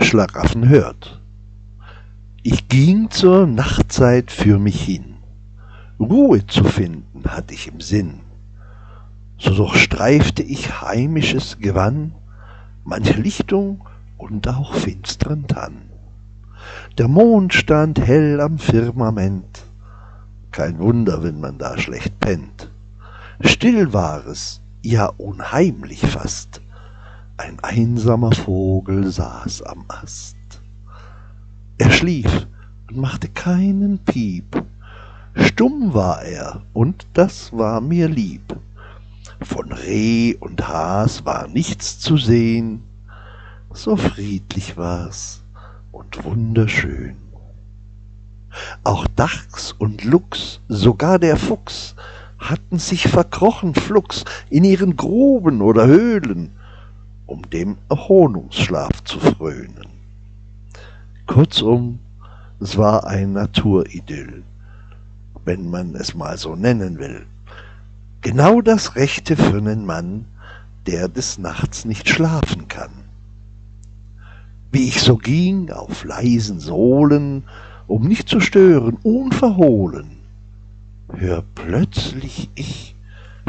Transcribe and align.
Schlaraffen 0.00 0.68
hört. 0.68 1.20
Ich 2.42 2.68
ging 2.68 3.10
zur 3.10 3.46
Nachtzeit 3.46 4.32
für 4.32 4.58
mich 4.58 4.82
hin. 4.82 5.18
Ruhe 6.00 6.44
zu 6.48 6.64
finden 6.64 7.22
hatte 7.28 7.54
ich 7.54 7.68
im 7.68 7.80
Sinn. 7.80 8.20
So 9.38 9.54
durchstreifte 9.54 10.42
ich 10.42 10.82
heimisches 10.82 11.58
Gewann, 11.60 12.12
manche 12.82 13.20
Lichtung 13.20 13.86
und 14.18 14.48
auch 14.48 14.74
finstern 14.74 15.46
Tann. 15.46 15.82
Der 16.98 17.06
Mond 17.06 17.54
stand 17.54 18.00
hell 18.00 18.40
am 18.40 18.58
Firmament. 18.58 19.62
Kein 20.50 20.80
Wunder, 20.80 21.22
wenn 21.22 21.40
man 21.40 21.58
da 21.58 21.78
schlecht 21.78 22.18
pennt. 22.18 22.68
Still 23.40 23.92
war 23.92 24.26
es, 24.26 24.60
ja 24.82 25.06
unheimlich 25.06 26.00
fast. 26.00 26.63
Ein 27.36 27.58
einsamer 27.62 28.30
Vogel 28.30 29.10
saß 29.10 29.62
am 29.62 29.84
Ast. 29.88 30.36
Er 31.78 31.90
schlief 31.90 32.46
und 32.88 32.96
machte 32.96 33.28
keinen 33.28 33.98
Piep. 33.98 34.64
Stumm 35.34 35.94
war 35.94 36.22
er, 36.22 36.62
und 36.72 37.08
das 37.12 37.52
war 37.52 37.80
mir 37.80 38.08
lieb. 38.08 38.56
Von 39.40 39.72
Reh 39.72 40.36
und 40.36 40.68
Has 40.68 41.24
war 41.24 41.48
nichts 41.48 41.98
zu 41.98 42.16
sehn, 42.16 42.84
so 43.72 43.96
friedlich 43.96 44.76
war's 44.76 45.42
und 45.90 46.22
wunderschön. 46.24 47.16
Auch 48.84 49.08
Dachs 49.16 49.72
und 49.72 50.04
Luchs, 50.04 50.60
sogar 50.68 51.18
der 51.18 51.36
Fuchs, 51.36 51.96
hatten 52.38 52.78
sich 52.78 53.08
verkrochen 53.08 53.74
flugs 53.74 54.24
in 54.50 54.62
ihren 54.62 54.96
Gruben 54.96 55.62
oder 55.62 55.88
Höhlen, 55.88 56.52
um 57.26 57.42
dem 57.50 57.76
Erholungsschlaf 57.88 59.02
zu 59.04 59.18
frönen. 59.18 59.86
Kurzum, 61.26 61.98
es 62.60 62.76
war 62.76 63.06
ein 63.06 63.32
Naturidyll, 63.32 64.42
wenn 65.44 65.70
man 65.70 65.94
es 65.94 66.14
mal 66.14 66.36
so 66.38 66.54
nennen 66.54 66.98
will. 66.98 67.26
Genau 68.20 68.60
das 68.60 68.96
Rechte 68.96 69.36
für 69.36 69.60
nen 69.60 69.84
Mann, 69.84 70.24
der 70.86 71.08
des 71.08 71.38
Nachts 71.38 71.84
nicht 71.84 72.08
schlafen 72.08 72.68
kann. 72.68 72.90
Wie 74.72 74.88
ich 74.88 75.00
so 75.00 75.16
ging 75.16 75.70
auf 75.70 76.04
leisen 76.04 76.58
Sohlen, 76.58 77.44
um 77.86 78.08
nicht 78.08 78.28
zu 78.28 78.40
stören, 78.40 78.96
unverhohlen, 79.02 80.16
hör 81.12 81.44
plötzlich 81.54 82.50
ich 82.54 82.94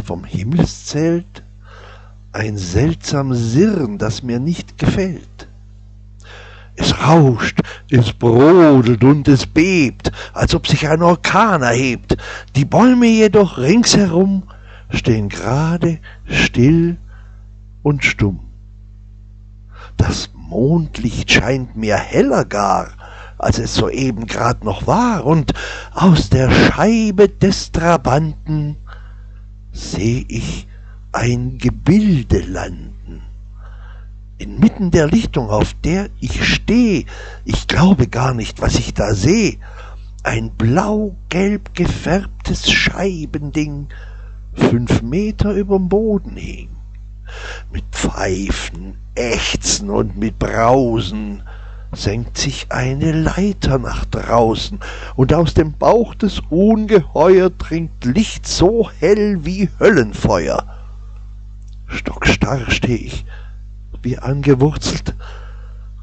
vom 0.03 0.23
Himmelszelt 0.23 1.44
ein 2.35 2.57
seltsam 2.57 3.33
Sirren, 3.33 3.97
das 3.97 4.21
mir 4.21 4.39
nicht 4.39 4.77
gefällt. 4.77 5.47
Es 6.75 6.99
rauscht, 6.99 7.61
es 7.89 8.11
brodelt 8.11 9.03
und 9.05 9.29
es 9.29 9.45
bebt, 9.45 10.11
als 10.33 10.53
ob 10.53 10.67
sich 10.67 10.89
ein 10.89 11.01
Orkan 11.01 11.61
erhebt. 11.61 12.17
Die 12.57 12.65
Bäume 12.65 13.07
jedoch 13.07 13.57
ringsherum 13.57 14.43
stehen 14.89 15.29
gerade, 15.29 15.99
still 16.25 16.97
und 17.81 18.03
stumm. 18.03 18.41
Das 19.95 20.29
Mondlicht 20.33 21.31
scheint 21.31 21.77
mir 21.77 21.95
heller 21.95 22.43
gar, 22.43 22.89
als 23.37 23.59
es 23.59 23.75
soeben 23.75 24.27
grad 24.27 24.65
noch 24.65 24.87
war, 24.87 25.25
und 25.25 25.53
aus 25.93 26.29
der 26.29 26.51
Scheibe 26.51 27.29
des 27.29 27.71
Trabanten 27.71 28.75
seh 29.71 30.25
ich 30.27 30.67
ein 31.15 31.57
Gebilde 31.59 32.39
landen 32.39 33.21
inmitten 34.37 34.91
der 34.91 35.07
Lichtung, 35.07 35.49
auf 35.49 35.73
der 35.81 36.09
ich 36.19 36.45
steh, 36.45 37.05
ich 37.45 37.67
glaube 37.67 38.07
gar 38.07 38.33
nicht, 38.33 38.61
was 38.61 38.75
ich 38.75 38.93
da 38.93 39.13
seh, 39.13 39.59
ein 40.23 40.51
blau-gelb 40.51 41.73
gefärbtes 41.73 42.69
Scheibending, 42.69 43.87
fünf 44.53 45.01
Meter 45.01 45.53
überm 45.53 45.87
Boden 45.87 46.35
hing, 46.35 46.69
mit 47.71 47.85
Pfeifen, 47.91 48.95
Ächzen 49.15 49.89
und 49.89 50.17
mit 50.17 50.37
Brausen, 50.37 51.43
senkt 51.93 52.37
sich 52.37 52.67
eine 52.73 53.13
Leiter 53.13 53.77
nach 53.79 54.03
draußen, 54.03 54.81
und 55.15 55.33
aus 55.33 55.53
dem 55.53 55.71
Bauch 55.71 56.13
des 56.13 56.41
Ungeheuer 56.49 57.51
dringt 57.51 58.03
Licht 58.03 58.45
so 58.45 58.89
hell 58.99 59.45
wie 59.45 59.69
Höllenfeuer. 59.79 60.65
Stockstarr 61.95 62.69
steh 62.69 62.95
ich, 62.95 63.25
wie 64.01 64.17
angewurzelt, 64.17 65.15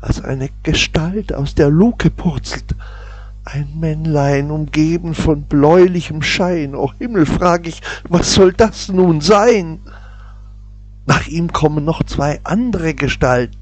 als 0.01 0.23
eine 0.23 0.51
Gestalt 0.63 1.33
aus 1.33 1.55
der 1.55 1.71
Luke 1.71 2.11
purzelt. 2.11 2.75
Ein 3.45 3.69
Männlein 3.79 4.51
umgeben 4.51 5.15
von 5.15 5.43
bläulichem 5.43 6.23
Schein. 6.23 6.75
O 6.75 6.93
Himmel, 6.99 7.27
frag 7.27 7.67
ich, 7.67 7.83
was 8.09 8.35
soll 8.35 8.53
das 8.53 8.89
nun 8.89 9.21
sein? 9.21 9.81
Nach 11.07 11.27
ihm 11.27 11.53
kommen 11.53 11.85
noch 11.85 12.05
zwei 12.05 12.41
andere 12.45 12.95
Gestalten, 12.95 13.59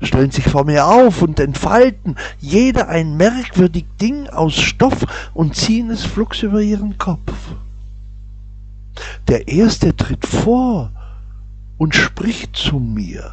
stellen 0.00 0.30
sich 0.30 0.48
vor 0.48 0.64
mir 0.64 0.86
auf 0.86 1.20
und 1.20 1.38
entfalten, 1.40 2.16
jeder 2.38 2.88
ein 2.88 3.16
merkwürdig 3.16 3.84
Ding 4.00 4.28
aus 4.28 4.54
Stoff 4.54 5.04
und 5.34 5.54
ziehen 5.54 5.90
es 5.90 6.04
flugs 6.04 6.42
über 6.42 6.62
ihren 6.62 6.96
Kopf. 6.96 7.32
Der 9.28 9.48
erste 9.48 9.94
tritt 9.94 10.26
vor 10.26 10.90
und 11.78 11.94
spricht 11.94 12.56
zu 12.56 12.78
mir. 12.78 13.32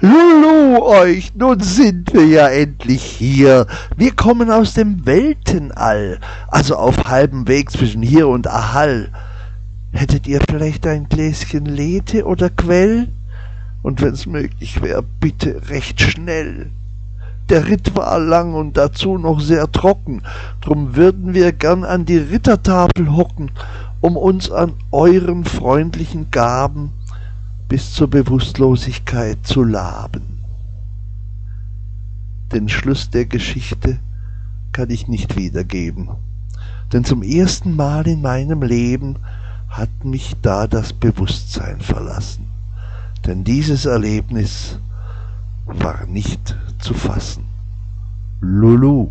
Lulu 0.00 0.84
euch, 0.84 1.34
nun 1.34 1.58
sind 1.58 2.12
wir 2.12 2.26
ja 2.26 2.48
endlich 2.48 3.02
hier. 3.02 3.66
Wir 3.96 4.14
kommen 4.14 4.50
aus 4.50 4.74
dem 4.74 5.04
Weltenall, 5.04 6.20
also 6.48 6.76
auf 6.76 6.96
halbem 7.04 7.48
Weg 7.48 7.70
zwischen 7.70 8.02
hier 8.02 8.28
und 8.28 8.46
Ahall. 8.46 9.08
Hättet 9.92 10.28
ihr 10.28 10.40
vielleicht 10.48 10.86
ein 10.86 11.08
Gläschen 11.08 11.66
Lethe 11.66 12.24
oder 12.24 12.50
Quell? 12.50 13.08
Und 13.82 14.00
wenn's 14.00 14.26
möglich 14.26 14.80
wär, 14.80 15.02
bitte 15.02 15.68
recht 15.68 16.00
schnell. 16.00 16.70
Der 17.48 17.68
Ritt 17.68 17.94
war 17.94 18.18
lang 18.18 18.54
und 18.54 18.76
dazu 18.76 19.18
noch 19.18 19.40
sehr 19.40 19.70
trocken, 19.70 20.22
drum 20.62 20.96
würden 20.96 21.34
wir 21.34 21.52
gern 21.52 21.84
an 21.84 22.06
die 22.06 22.16
Rittertafel 22.16 23.14
hocken, 23.14 23.50
um 24.00 24.16
uns 24.16 24.50
an 24.50 24.72
euren 24.90 25.44
freundlichen 25.44 26.30
Gaben 26.30 26.92
bis 27.74 27.92
zur 27.92 28.06
Bewusstlosigkeit 28.06 29.38
zu 29.42 29.64
laben. 29.64 30.44
Den 32.52 32.68
Schluss 32.68 33.10
der 33.10 33.24
Geschichte 33.24 33.98
kann 34.70 34.90
ich 34.90 35.08
nicht 35.08 35.36
wiedergeben, 35.36 36.08
denn 36.92 37.04
zum 37.04 37.24
ersten 37.24 37.74
Mal 37.74 38.06
in 38.06 38.22
meinem 38.22 38.62
Leben 38.62 39.16
hat 39.68 40.04
mich 40.04 40.36
da 40.40 40.68
das 40.68 40.92
Bewusstsein 40.92 41.80
verlassen, 41.80 42.46
denn 43.26 43.42
dieses 43.42 43.86
Erlebnis 43.86 44.78
war 45.66 46.06
nicht 46.06 46.56
zu 46.78 46.94
fassen. 46.94 47.42
Lulu. 48.40 49.10